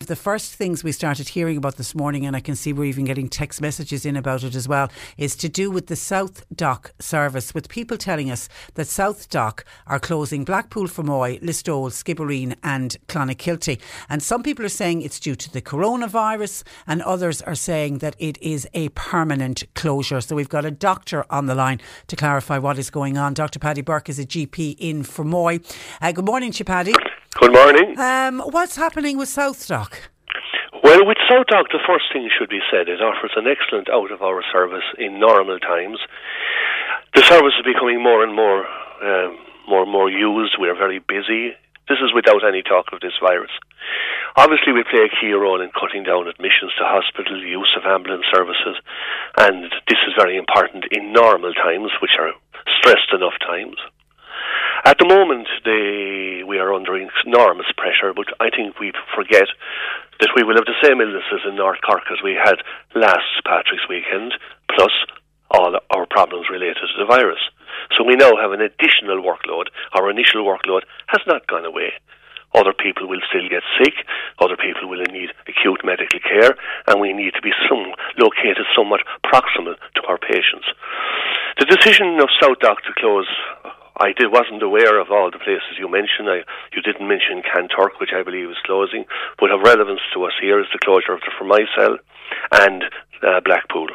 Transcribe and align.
The 0.00 0.14
first 0.14 0.52
things 0.54 0.84
we 0.84 0.92
started 0.92 1.30
hearing 1.30 1.56
about 1.56 1.78
this 1.78 1.94
morning, 1.94 2.26
and 2.26 2.36
I 2.36 2.40
can 2.40 2.54
see 2.54 2.72
we're 2.72 2.84
even 2.84 3.06
getting 3.06 3.28
text 3.28 3.62
messages 3.62 4.04
in 4.04 4.14
about 4.14 4.44
it 4.44 4.54
as 4.54 4.68
well, 4.68 4.88
is 5.16 5.34
to 5.36 5.48
do 5.48 5.68
with 5.68 5.86
the 5.86 5.96
South 5.96 6.44
Dock 6.54 6.92
service, 7.00 7.54
with 7.54 7.68
people 7.68 7.96
telling 7.96 8.30
us 8.30 8.48
that 8.74 8.86
SouthDoc 8.86 9.62
are 9.86 9.98
closing 9.98 10.44
Blackpool, 10.44 10.84
Fermoy, 10.84 11.42
Listowel, 11.42 11.90
Skibbereen, 11.90 12.54
and 12.62 12.98
Clonakilty. 13.08 13.80
And 14.08 14.22
some 14.22 14.44
people 14.44 14.64
are 14.64 14.68
saying 14.68 15.00
it's 15.00 15.18
due 15.18 15.34
to 15.34 15.50
the 15.50 15.62
coronavirus, 15.62 16.62
and 16.86 17.02
others 17.02 17.42
are 17.42 17.56
saying 17.56 17.98
that 17.98 18.14
it 18.18 18.40
is 18.40 18.68
a 18.74 18.90
permanent 18.90 19.64
closure. 19.74 20.20
So 20.20 20.36
we've 20.36 20.48
got 20.48 20.66
a 20.66 20.70
doctor 20.70 21.24
on 21.30 21.46
the 21.46 21.54
line 21.56 21.80
to 22.06 22.16
clarify 22.16 22.58
what 22.58 22.78
is 22.78 22.90
going 22.90 23.16
on. 23.16 23.34
Dr. 23.34 23.58
Paddy 23.58 23.80
Burke 23.80 24.10
is 24.10 24.20
a 24.20 24.26
GP 24.26 24.76
in 24.78 25.02
Fermoy. 25.02 25.64
Uh, 26.00 26.12
good 26.12 26.26
morning, 26.26 26.52
Paddy. 26.52 26.92
Good 27.38 27.52
morning. 27.52 27.98
Um, 28.00 28.40
what's 28.48 28.76
happening 28.76 29.18
with 29.18 29.28
SouthDoc? 29.28 30.08
Well, 30.82 31.04
with 31.04 31.18
SouthDoc, 31.28 31.68
the 31.68 31.84
first 31.86 32.06
thing 32.10 32.30
should 32.32 32.48
be 32.48 32.60
said, 32.70 32.88
it 32.88 33.02
offers 33.02 33.32
an 33.36 33.46
excellent 33.46 33.90
out 33.90 34.10
of 34.10 34.22
hour 34.22 34.42
service 34.50 34.84
in 34.98 35.20
normal 35.20 35.58
times. 35.58 35.98
The 37.14 37.22
service 37.22 37.52
is 37.58 37.64
becoming 37.64 38.02
more 38.02 38.24
and 38.24 38.34
more, 38.34 38.64
um, 39.04 39.36
more 39.68 39.82
and 39.82 39.92
more 39.92 40.08
used. 40.08 40.56
We're 40.58 40.76
very 40.76 40.98
busy. 40.98 41.52
This 41.88 41.98
is 42.00 42.14
without 42.14 42.40
any 42.40 42.62
talk 42.62 42.86
of 42.92 43.00
this 43.00 43.20
virus. 43.20 43.52
Obviously, 44.36 44.72
we 44.72 44.84
play 44.88 45.04
a 45.04 45.12
key 45.20 45.32
role 45.32 45.60
in 45.60 45.70
cutting 45.76 46.04
down 46.04 46.28
admissions 46.28 46.72
to 46.78 46.84
hospital, 46.88 47.36
use 47.36 47.76
of 47.76 47.84
ambulance 47.84 48.26
services, 48.32 48.80
and 49.38 49.70
this 49.88 50.00
is 50.08 50.16
very 50.16 50.36
important 50.36 50.84
in 50.90 51.12
normal 51.12 51.52
times, 51.52 51.92
which 52.00 52.16
are 52.18 52.32
stressed 52.80 53.12
enough 53.12 53.36
times. 53.44 53.76
At 54.86 55.02
the 55.02 55.10
moment, 55.10 55.50
they, 55.66 56.46
we 56.46 56.62
are 56.62 56.70
under 56.70 56.94
enormous 56.94 57.66
pressure, 57.74 58.14
but 58.14 58.30
I 58.38 58.54
think 58.54 58.78
we 58.78 58.94
forget 59.18 59.50
that 60.22 60.30
we 60.38 60.46
will 60.46 60.54
have 60.54 60.70
the 60.70 60.78
same 60.78 61.02
illnesses 61.02 61.42
in 61.42 61.58
North 61.58 61.82
Cork 61.82 62.06
as 62.06 62.22
we 62.22 62.38
had 62.38 62.62
last 62.94 63.26
Patrick's 63.42 63.90
weekend, 63.90 64.38
plus 64.70 64.94
all 65.50 65.74
our 65.90 66.06
problems 66.06 66.46
related 66.54 66.86
to 66.86 67.02
the 67.02 67.10
virus. 67.10 67.42
So 67.98 68.06
we 68.06 68.14
now 68.14 68.38
have 68.38 68.54
an 68.54 68.62
additional 68.62 69.26
workload. 69.26 69.74
Our 69.90 70.06
initial 70.06 70.46
workload 70.46 70.86
has 71.10 71.22
not 71.26 71.50
gone 71.50 71.66
away. 71.66 71.90
Other 72.54 72.72
people 72.72 73.10
will 73.10 73.26
still 73.26 73.50
get 73.50 73.66
sick. 73.82 74.06
Other 74.38 74.54
people 74.56 74.86
will 74.86 75.02
need 75.10 75.34
acute 75.50 75.82
medical 75.82 76.22
care, 76.22 76.54
and 76.86 77.02
we 77.02 77.10
need 77.12 77.34
to 77.34 77.42
be 77.42 77.50
some, 77.66 77.90
located 78.22 78.70
somewhat 78.70 79.02
proximal 79.26 79.74
to 79.98 80.02
our 80.06 80.22
patients. 80.22 80.70
The 81.58 81.66
decision 81.66 82.22
of 82.22 82.30
SouthDoc 82.38 82.86
to 82.86 82.94
close 82.94 83.26
I 83.98 84.12
did, 84.12 84.30
wasn't 84.30 84.62
aware 84.62 85.00
of 85.00 85.10
all 85.10 85.30
the 85.30 85.38
places 85.38 85.78
you 85.78 85.88
mentioned. 85.88 86.28
I, 86.28 86.44
you 86.74 86.82
didn't 86.82 87.08
mention 87.08 87.42
Kanturk, 87.42 87.98
which 87.98 88.12
I 88.14 88.22
believe 88.22 88.50
is 88.50 88.60
closing, 88.64 89.04
but 89.38 89.50
of 89.50 89.60
relevance 89.60 90.00
to 90.14 90.24
us 90.24 90.32
here 90.40 90.60
is 90.60 90.66
the 90.72 90.78
closure 90.78 91.12
of 91.12 91.20
the 91.20 91.32
Fermoy 91.38 91.64
and 92.52 92.84
uh, 93.22 93.40
Blackpool. 93.40 93.88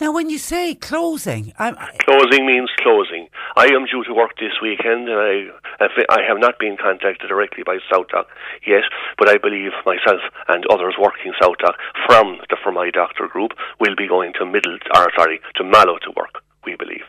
Now, 0.00 0.12
when 0.12 0.28
you 0.28 0.38
say 0.38 0.74
closing, 0.74 1.52
I'm, 1.58 1.74
closing 2.04 2.46
means 2.46 2.70
closing. 2.78 3.28
I 3.56 3.66
am 3.66 3.86
due 3.86 4.04
to 4.04 4.14
work 4.14 4.36
this 4.38 4.60
weekend, 4.60 5.08
and 5.08 5.18
I 5.18 5.86
I 6.10 6.20
have 6.28 6.38
not 6.38 6.58
been 6.58 6.76
contacted 6.76 7.28
directly 7.28 7.62
by 7.64 7.78
SouthDoc 7.90 8.26
yet, 8.66 8.84
but 9.18 9.28
I 9.28 9.38
believe 9.38 9.72
myself 9.84 10.20
and 10.48 10.64
others 10.66 10.94
working 11.00 11.32
SouthDoc 11.40 11.74
from 12.06 12.38
the 12.50 12.56
Fermoy 12.56 12.92
Doctor 12.92 13.26
Group 13.26 13.52
will 13.80 13.96
be 13.96 14.06
going 14.06 14.32
to 14.34 14.46
Middle, 14.46 14.78
or 14.94 15.10
sorry, 15.16 15.40
to 15.56 15.64
Mallow 15.64 15.98
to 16.02 16.10
work. 16.16 16.42
We 16.64 16.76
believe. 16.76 17.04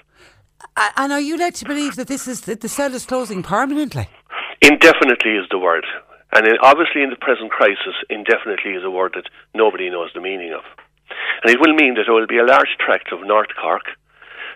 And 0.77 1.11
are 1.11 1.19
you 1.19 1.37
led 1.37 1.55
to 1.55 1.65
believe 1.65 1.95
that 1.95 2.07
this 2.07 2.27
is 2.27 2.41
that 2.41 2.61
the 2.61 2.69
cell 2.69 2.93
is 2.93 3.05
closing 3.05 3.41
permanently? 3.41 4.07
Indefinitely 4.61 5.31
is 5.31 5.47
the 5.49 5.57
word, 5.57 5.85
and 6.33 6.45
in, 6.45 6.57
obviously 6.61 7.01
in 7.01 7.09
the 7.09 7.15
present 7.15 7.51
crisis, 7.51 7.95
indefinitely 8.09 8.71
is 8.71 8.83
a 8.83 8.91
word 8.91 9.13
that 9.15 9.29
nobody 9.55 9.89
knows 9.89 10.11
the 10.13 10.21
meaning 10.21 10.53
of. 10.53 10.63
And 11.43 11.53
it 11.53 11.59
will 11.59 11.73
mean 11.73 11.95
that 11.95 12.03
there 12.05 12.13
will 12.13 12.27
be 12.27 12.37
a 12.37 12.45
large 12.45 12.77
tract 12.79 13.11
of 13.11 13.25
North 13.25 13.49
Cork, 13.59 13.85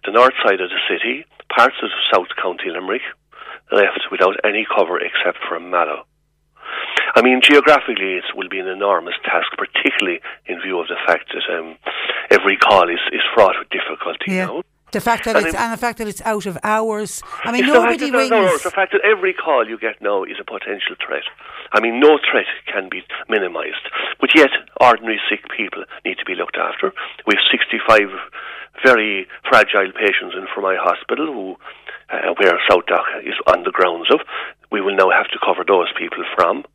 the 0.06 0.12
north 0.12 0.34
side 0.46 0.62
of 0.62 0.70
the 0.70 0.82
city, 0.90 1.26
parts 1.56 1.76
of 1.82 1.90
South 2.14 2.30
County 2.42 2.70
Limerick, 2.70 3.02
left 3.72 4.10
without 4.12 4.36
any 4.44 4.66
cover 4.66 5.00
except 5.00 5.38
for 5.48 5.56
a 5.56 5.62
Mallow. 5.62 6.06
I 7.16 7.22
mean, 7.22 7.42
geographically, 7.44 8.16
it 8.22 8.26
will 8.36 8.50
be 8.50 8.60
an 8.60 8.68
enormous 8.68 9.16
task, 9.24 9.52
particularly 9.58 10.22
in 10.46 10.62
view 10.62 10.80
of 10.80 10.88
the 10.88 10.98
fact 11.06 11.34
that 11.34 11.44
um, 11.54 11.78
every 12.30 12.58
call 12.58 12.90
is, 12.90 13.00
is 13.12 13.22
fraught 13.34 13.56
with 13.60 13.70
difficulty 13.70 14.32
yeah. 14.38 14.46
now. 14.46 14.64
The 14.92 15.00
fact 15.00 15.24
that 15.26 15.36
And 15.38 15.46
it's 15.46 15.56
it- 15.56 15.60
and 15.62 15.72
the 15.72 15.78
fact 15.78 15.98
that 16.00 16.08
it's 16.08 16.22
out 16.26 16.46
of 16.46 16.58
hours. 16.64 17.24
I 17.46 17.52
mean, 17.52 17.66
the 17.66 17.74
nobody 17.74 18.10
that- 18.10 18.18
rings. 18.18 18.30
no, 18.30 18.58
the 18.58 18.72
fact 18.72 18.92
that 18.92 19.02
every 19.02 19.34
call 19.34 19.68
you 19.68 19.78
get 19.78 20.02
now 20.02 20.24
is 20.24 20.38
a 20.40 20.44
potential 20.44 20.96
threat. 21.06 21.24
I 21.72 21.80
mean, 21.80 22.00
no 22.02 22.20
threat 22.30 22.48
can 22.68 22.90
be 22.90 23.04
minimised. 23.30 23.88
But 24.20 24.36
yet, 24.36 24.50
ordinary 24.82 25.20
sick 25.30 25.48
people 25.56 25.86
need 26.04 26.18
to 26.20 26.26
be 26.26 26.36
looked 26.36 26.58
after. 26.58 26.92
We 27.26 27.36
have 27.36 27.44
65 27.50 28.10
very 28.84 29.28
fragile 29.48 29.92
patients 29.94 30.36
in 30.36 30.48
Fermoy 30.48 30.78
hospital 30.78 31.28
who, 31.28 31.58
uh, 32.10 32.34
where 32.38 32.60
SouthDoc 32.70 33.24
is 33.24 33.36
on 33.48 33.64
the 33.64 33.72
grounds 33.72 34.12
of. 34.12 34.20
We 34.72 34.82
will 34.82 34.96
now 34.96 35.10
have 35.12 35.28
to 35.30 35.40
cover 35.40 35.64
those 35.66 35.92
people 35.98 36.24
from. 36.36 36.66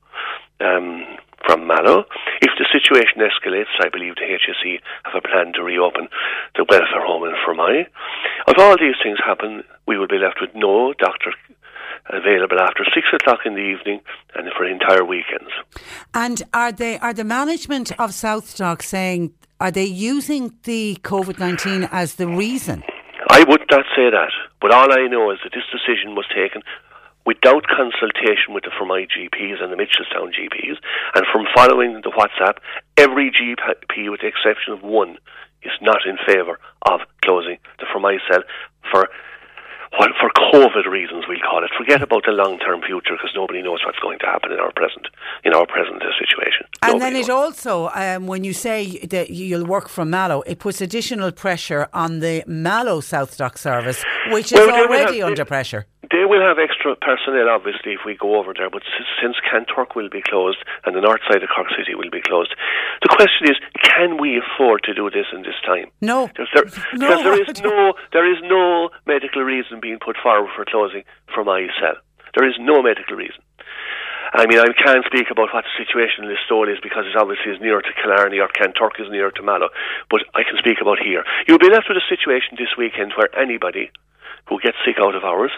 Um, 0.60 1.05
from 1.46 1.66
Mallow. 1.66 2.04
If 2.42 2.50
the 2.58 2.66
situation 2.72 3.22
escalates, 3.22 3.72
I 3.80 3.88
believe 3.88 4.16
the 4.16 4.26
HSE 4.26 4.80
have 5.04 5.14
a 5.14 5.26
plan 5.26 5.52
to 5.54 5.62
reopen 5.62 6.08
the 6.56 6.66
welfare 6.68 7.06
home 7.06 7.24
in 7.24 7.34
Fermoy. 7.46 7.86
If 8.48 8.58
all 8.58 8.76
these 8.76 8.96
things 9.02 9.18
happen, 9.24 9.62
we 9.86 9.96
will 9.96 10.08
be 10.08 10.18
left 10.18 10.38
with 10.40 10.50
no 10.54 10.92
doctor 10.98 11.32
available 12.10 12.60
after 12.60 12.84
six 12.94 13.06
o'clock 13.12 13.40
in 13.44 13.54
the 13.54 13.60
evening 13.60 14.00
and 14.34 14.48
for 14.56 14.64
entire 14.64 15.04
weekends. 15.04 15.50
And 16.14 16.42
are 16.52 16.72
they 16.72 16.98
are 16.98 17.12
the 17.12 17.24
management 17.24 17.92
of 17.92 18.10
SouthDoc 18.10 18.82
saying 18.82 19.32
are 19.58 19.70
they 19.70 19.84
using 19.84 20.54
the 20.64 20.98
COVID 21.02 21.38
nineteen 21.38 21.88
as 21.90 22.16
the 22.16 22.28
reason? 22.28 22.84
I 23.28 23.42
would 23.42 23.64
not 23.70 23.84
say 23.96 24.10
that, 24.10 24.30
but 24.60 24.70
all 24.72 24.92
I 24.92 25.08
know 25.08 25.30
is 25.32 25.38
that 25.42 25.52
this 25.52 25.64
decision 25.72 26.14
was 26.14 26.26
taken 26.28 26.62
without 27.26 27.66
consultation 27.66 28.54
with 28.54 28.64
the 28.64 28.70
Fermoy 28.70 29.06
GPs 29.10 29.62
and 29.62 29.72
the 29.72 29.76
Mitchelstown 29.76 30.31
GPs, 30.32 30.76
and 31.14 31.26
from 31.32 31.44
following 31.55 32.00
the 32.02 32.11
WhatsApp, 32.11 32.58
every 32.96 33.31
GP, 33.31 34.11
with 34.11 34.20
the 34.20 34.28
exception 34.28 34.73
of 34.73 34.82
one, 34.82 35.19
is 35.62 35.73
not 35.82 36.06
in 36.06 36.17
favour 36.26 36.58
of 36.82 37.00
closing 37.25 37.58
the 37.81 37.87
Fermoy 37.87 38.19
cell 38.31 38.43
for 38.90 39.08
what 39.99 40.11
for 40.20 40.31
COVID 40.52 40.87
reasons 40.87 41.25
we'll 41.28 41.38
call 41.40 41.64
it. 41.64 41.70
Forget 41.76 42.02
about 42.02 42.25
the 42.25 42.32
long 42.32 42.58
term 42.58 42.82
future 42.82 43.14
because 43.14 43.31
nobody 43.34 43.62
knows 43.62 43.81
what's 43.84 43.99
going 43.99 44.19
to 44.20 44.26
happen 44.26 44.52
in 44.52 44.58
our 44.58 44.73
present 44.73 45.06
in 45.44 45.55
our 45.55 45.67
present 45.67 46.02
situation. 46.19 46.67
And 46.82 46.94
Nobody 46.99 47.14
then 47.14 47.23
it 47.23 47.31
also, 47.31 47.88
um, 47.94 48.26
when 48.26 48.44
you 48.44 48.52
say 48.52 48.99
that 49.06 49.31
you'll 49.31 49.64
work 49.64 49.88
from 49.88 50.11
Mallow, 50.11 50.43
it 50.43 50.58
puts 50.58 50.81
additional 50.81 51.32
pressure 51.32 51.88
on 51.93 52.20
the 52.20 52.44
Mallow 52.46 53.00
SouthDoc 53.00 53.56
service, 53.58 54.05
which 54.31 54.52
is 54.52 54.58
Well, 54.58 54.70
already 54.70 55.19
have- 55.19 55.28
under 55.28 55.44
pressure. 55.44 55.87
They 56.11 56.25
will 56.25 56.41
have 56.41 56.58
extra 56.58 56.94
personnel, 56.94 57.49
obviously, 57.49 57.93
if 57.93 58.06
we 58.06 58.14
go 58.14 58.38
over 58.38 58.55
there. 58.55 58.70
But 58.70 58.82
since 59.20 59.37
Kanturk 59.43 59.97
will 59.97 60.08
be 60.08 60.23
closed 60.23 60.58
and 60.85 60.94
the 60.94 61.00
north 61.00 61.20
side 61.29 61.43
of 61.43 61.49
Cork 61.50 61.69
City 61.76 61.94
will 61.94 62.11
be 62.11 62.23
closed, 62.23 62.55
the 63.03 63.11
question 63.11 63.50
is: 63.50 63.56
Can 63.82 64.20
we 64.20 64.38
afford 64.38 64.82
to 64.85 64.94
do 64.94 65.11
this 65.11 65.26
in 65.32 65.43
this 65.43 65.58
time? 65.64 65.91
No. 66.00 66.29
Because 66.29 66.49
there, 66.55 66.64
No, 66.94 67.08
because 67.11 67.25
there 67.25 67.43
is 67.43 67.61
no 67.64 67.94
there 68.12 68.26
is 68.31 68.38
no 68.44 68.91
medical 69.06 69.43
reason 69.43 69.81
being 69.81 69.99
put 69.99 70.17
forward 70.23 70.50
for 70.55 70.64
closing 70.64 71.03
Fermoy 71.35 71.69
cell. 71.81 71.97
There 72.37 72.49
is 72.49 72.55
no 72.61 72.82
medical 72.82 73.17
reason. 73.17 73.43
I 74.35 74.47
mean, 74.47 74.59
I 74.59 74.69
can't 74.75 75.06
speak 75.06 75.31
about 75.31 75.55
what 75.55 75.64
the 75.64 75.75
situation 75.79 76.25
in 76.25 76.31
Listowel 76.31 76.69
is 76.70 76.79
because 76.82 77.06
it 77.06 77.17
obviously 77.17 77.52
is 77.52 77.61
nearer 77.61 77.81
to 77.81 77.93
Killarney 77.94 78.38
or 78.38 78.49
Kanturk 78.49 79.00
is 79.00 79.09
nearer 79.11 79.31
to 79.31 79.43
Mallow. 79.43 79.70
But 80.11 80.26
I 80.35 80.43
can 80.43 80.59
speak 80.59 80.79
about 80.82 80.99
here. 80.99 81.25
You'll 81.47 81.62
be 81.62 81.70
left 81.70 81.88
with 81.88 81.97
a 81.97 82.05
situation 82.11 82.59
this 82.59 82.76
weekend 82.76 83.14
where 83.17 83.31
anybody 83.38 83.91
who 84.48 84.60
get 84.60 84.75
sick 84.84 84.96
out 85.00 85.14
of 85.14 85.25
hours 85.25 85.50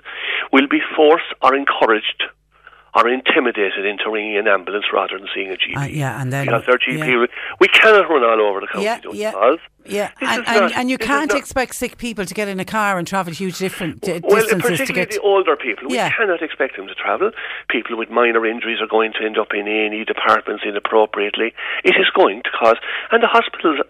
will 0.53 0.67
be 0.69 0.81
forced 0.97 1.27
or 1.43 1.55
encouraged 1.55 2.23
or 2.95 3.07
intimidated 3.07 3.85
into 3.85 4.11
ringing 4.11 4.39
an 4.39 4.49
ambulance 4.49 4.87
rather 4.93 5.19
than 5.19 5.29
seeing 5.35 5.51
a 5.53 5.57
GP. 5.57 5.77
Uh, 5.77 5.85
yeah, 5.87 6.21
and 6.21 6.33
then 6.33 6.47
because 6.47 6.65
their 6.67 6.79
GP, 6.79 7.07
yeah. 7.07 7.27
we 7.61 7.69
cannot 7.69 8.09
run 8.09 8.25
all 8.25 8.41
over 8.41 8.61
the 8.61 8.67
county 8.67 8.85
Yeah, 8.87 9.01
doing 9.01 9.17
yeah. 9.17 9.33
calls. 9.33 9.61
Yeah, 9.85 10.11
and, 10.21 10.47
and, 10.49 10.61
not- 10.61 10.73
and 10.75 10.91
you 10.91 10.97
can't 10.99 11.33
expect 11.35 11.75
sick 11.75 11.99
people 11.99 12.25
to 12.25 12.35
get 12.35 12.49
in 12.49 12.59
a 12.61 12.65
car 12.65 12.99
and 12.99 13.07
travel 13.07 13.33
huge 13.33 13.59
different 13.59 14.01
di- 14.01 14.21
Well, 14.25 14.37
distances 14.41 14.63
to 14.63 14.69
particularly 14.71 15.07
get. 15.07 15.11
the 15.15 15.21
older 15.21 15.55
people, 15.55 15.89
we 15.89 15.97
Yeah. 15.97 16.11
cannot 16.11 16.43
expect 16.43 16.77
them 16.77 16.89
to 16.89 16.95
travel. 16.95 17.31
People 17.69 17.97
with 17.97 18.09
minor 18.11 18.45
injuries 18.47 18.81
are 18.81 18.87
going 18.89 19.13
to 19.21 19.25
end 19.25 19.39
up 19.39 19.49
in 19.55 19.69
A&E 19.69 20.05
departments 20.05 20.65
inappropriately. 20.67 21.53
It 21.85 21.95
is 22.01 22.07
going 22.17 22.43
to 22.43 22.51
cause, 22.59 22.77
and 23.13 23.23
the 23.23 23.29
hospitals. 23.29 23.81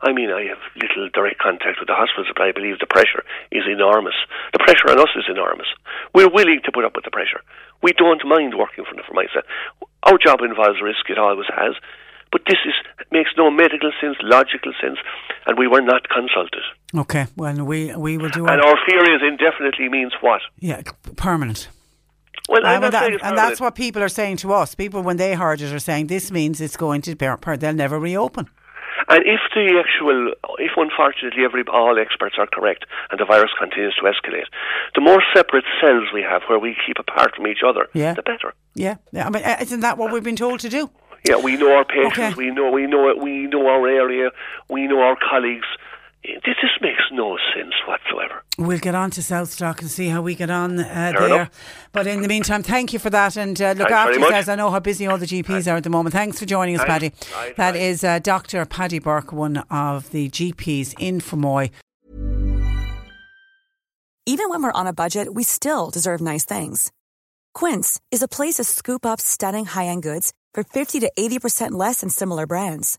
I 0.00 0.12
mean, 0.12 0.30
I 0.30 0.46
have 0.46 0.58
little 0.76 1.08
direct 1.12 1.38
contact 1.40 1.80
with 1.80 1.88
the 1.88 1.94
hospitals, 1.98 2.28
but 2.34 2.42
I 2.46 2.52
believe 2.52 2.78
the 2.78 2.86
pressure 2.86 3.24
is 3.50 3.64
enormous. 3.66 4.14
The 4.52 4.60
pressure 4.60 4.90
on 4.90 4.98
us 5.00 5.10
is 5.16 5.24
enormous. 5.28 5.66
We're 6.14 6.30
willing 6.30 6.60
to 6.64 6.70
put 6.72 6.84
up 6.84 6.94
with 6.94 7.04
the 7.04 7.10
pressure. 7.10 7.40
We 7.82 7.92
don't 7.94 8.22
mind 8.24 8.54
working 8.56 8.84
for, 8.84 8.94
for 9.02 9.14
myself. 9.14 9.44
Our 10.04 10.18
job 10.18 10.40
involves 10.42 10.80
risk; 10.82 11.10
it 11.10 11.18
always 11.18 11.48
has. 11.54 11.74
But 12.30 12.42
this 12.46 12.58
is 12.66 12.74
makes 13.10 13.30
no 13.36 13.50
medical 13.50 13.90
sense, 14.00 14.16
logical 14.22 14.72
sense, 14.80 14.98
and 15.46 15.58
we 15.58 15.66
were 15.66 15.80
not 15.80 16.08
consulted. 16.10 16.62
Okay, 16.94 17.26
well, 17.36 17.64
we 17.64 17.94
we 17.96 18.18
will 18.18 18.28
do 18.28 18.46
And 18.46 18.60
our 18.60 18.76
fear 18.86 19.02
is 19.16 19.22
indefinitely 19.26 19.88
means 19.88 20.12
what? 20.20 20.42
yeah 20.60 20.82
permanent. 21.16 21.68
Well, 22.48 22.64
uh, 22.64 22.68
I'm 22.68 22.84
And, 22.84 22.92
that- 22.94 23.22
and 23.22 23.36
that's 23.36 23.60
what 23.60 23.74
people 23.74 24.02
are 24.02 24.08
saying 24.08 24.36
to 24.38 24.52
us. 24.52 24.74
People, 24.74 25.02
when 25.02 25.16
they 25.16 25.34
heard 25.34 25.60
it, 25.60 25.72
are 25.72 25.78
saying 25.78 26.06
this 26.06 26.30
means 26.30 26.60
it's 26.60 26.76
going 26.76 27.02
to 27.02 27.16
per- 27.16 27.56
they'll 27.56 27.74
never 27.74 27.98
reopen. 27.98 28.48
And 29.10 29.24
if 29.26 29.40
the 29.54 29.82
actual, 29.82 30.32
if 30.58 30.72
unfortunately 30.76 31.44
every 31.44 31.64
all 31.72 31.98
experts 31.98 32.36
are 32.38 32.46
correct 32.46 32.84
and 33.10 33.18
the 33.18 33.24
virus 33.24 33.50
continues 33.58 33.94
to 33.96 34.02
escalate, 34.02 34.44
the 34.94 35.00
more 35.00 35.22
separate 35.34 35.64
cells 35.80 36.08
we 36.12 36.22
have 36.22 36.42
where 36.48 36.58
we 36.58 36.76
keep 36.86 36.98
apart 36.98 37.34
from 37.34 37.46
each 37.46 37.62
other, 37.66 37.88
Yeah. 37.94 38.12
the 38.14 38.22
better. 38.22 38.52
Yeah, 38.74 38.96
yeah. 39.12 39.26
I 39.26 39.30
mean, 39.30 39.42
uh, 39.44 39.56
isn't 39.60 39.80
that 39.80 39.96
what 39.96 40.12
we've 40.12 40.22
been 40.22 40.36
told 40.36 40.60
to 40.60 40.68
do? 40.68 40.90
Yeah, 41.28 41.36
we 41.36 41.56
know 41.56 41.74
our 41.74 41.84
patients, 41.84 42.18
Okay. 42.18 42.34
we 42.34 42.50
know 42.50 42.70
we 42.70 42.86
know 42.86 43.08
it, 43.08 43.18
we 43.18 43.46
know 43.46 43.66
our 43.66 43.88
area, 43.88 44.30
we 44.68 44.86
know 44.86 45.00
our 45.00 45.16
colleagues. 45.16 45.66
This 46.24 46.56
just 46.60 46.82
makes 46.82 47.00
no 47.12 47.36
sense 47.54 47.72
whatsoever. 47.86 48.42
We'll 48.58 48.78
get 48.78 48.94
on 48.94 49.10
to 49.12 49.20
SouthDoc 49.20 49.80
and 49.80 49.90
see 49.90 50.08
how 50.08 50.20
we 50.20 50.34
get 50.34 50.50
on 50.50 50.78
uh, 50.78 50.84
Fair 50.84 51.12
there. 51.12 51.26
enough. 51.26 51.50
But 51.92 52.06
in 52.06 52.22
the 52.22 52.28
meantime, 52.28 52.62
thank 52.62 52.92
you 52.92 52.98
for 52.98 53.08
that. 53.10 53.36
And 53.36 53.60
uh, 53.60 53.68
look 53.70 53.78
Thanks 53.88 53.92
after 53.92 54.12
very 54.12 54.18
much. 54.20 54.28
yourselves. 54.30 54.48
I 54.48 54.54
know 54.56 54.70
how 54.70 54.80
busy 54.80 55.06
all 55.06 55.16
the 55.16 55.26
GPs 55.26 55.70
are 55.72 55.76
at 55.76 55.84
the 55.84 55.90
moment. 55.90 56.12
Thanks 56.14 56.38
for 56.38 56.44
joining 56.46 56.74
us, 56.74 56.82
Thanks. 56.84 56.92
Paddy. 56.92 57.34
Right, 57.34 57.56
That 57.56 57.70
right. 57.74 57.80
is 57.82 58.02
uh, 58.04 58.18
Dr. 58.18 58.64
Paddy 58.66 58.98
Burke, 58.98 59.32
one 59.32 59.58
of 59.70 60.10
the 60.10 60.28
GPs 60.28 60.94
in 60.98 61.20
Fermoy. 61.20 61.70
Even 64.26 64.50
when 64.50 64.62
we're 64.62 64.72
on 64.72 64.86
a 64.86 64.92
budget, 64.92 65.32
we 65.32 65.42
still 65.44 65.88
deserve 65.90 66.20
nice 66.20 66.44
things. 66.44 66.92
Quince 67.54 67.98
is 68.10 68.22
a 68.22 68.28
place 68.28 68.56
to 68.56 68.64
scoop 68.64 69.06
up 69.06 69.20
stunning 69.20 69.64
high-end 69.64 70.02
goods 70.02 70.32
for 70.52 70.62
50 70.64 71.00
to 71.00 71.10
80% 71.18 71.70
less 71.72 72.00
than 72.00 72.10
similar 72.10 72.46
brands. 72.46 72.98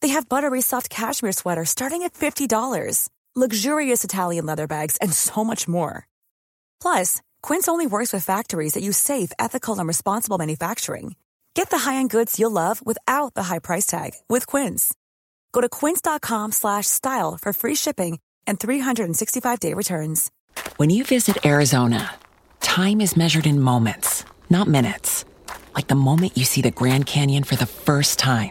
They 0.00 0.08
have 0.08 0.28
buttery 0.28 0.60
soft 0.60 0.90
cashmere 0.90 1.32
sweaters 1.32 1.70
starting 1.70 2.02
at 2.02 2.14
$50, 2.14 3.08
luxurious 3.36 4.02
Italian 4.02 4.46
leather 4.46 4.66
bags, 4.66 4.96
and 4.96 5.12
so 5.12 5.44
much 5.44 5.68
more. 5.68 6.08
Plus, 6.82 7.22
Quince 7.42 7.68
only 7.68 7.86
works 7.86 8.12
with 8.12 8.24
factories 8.24 8.74
that 8.74 8.82
use 8.82 8.98
safe, 8.98 9.30
ethical, 9.38 9.78
and 9.78 9.86
responsible 9.86 10.38
manufacturing. 10.38 11.14
Get 11.54 11.70
the 11.70 11.78
high-end 11.78 12.10
goods 12.10 12.38
you'll 12.38 12.50
love 12.50 12.84
without 12.84 13.34
the 13.34 13.44
high 13.44 13.58
price 13.60 13.86
tag 13.86 14.12
with 14.28 14.46
Quince. 14.46 14.94
Go 15.52 15.60
to 15.60 15.68
quince.com 15.68 16.52
slash 16.52 16.86
style 16.86 17.36
for 17.40 17.52
free 17.52 17.74
shipping 17.74 18.18
and 18.46 18.58
365-day 18.58 19.74
returns. 19.74 20.30
When 20.76 20.90
you 20.90 21.04
visit 21.04 21.44
Arizona, 21.44 22.14
time 22.60 23.00
is 23.00 23.16
measured 23.16 23.46
in 23.46 23.60
moments, 23.60 24.24
not 24.48 24.68
minutes. 24.68 25.24
Like 25.74 25.88
the 25.88 25.94
moment 25.94 26.36
you 26.36 26.44
see 26.44 26.62
the 26.62 26.70
Grand 26.70 27.06
Canyon 27.06 27.44
for 27.44 27.56
the 27.56 27.66
first 27.66 28.18
time. 28.18 28.50